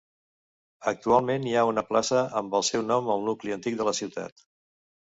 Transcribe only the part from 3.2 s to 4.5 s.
nucli antic de la ciutat.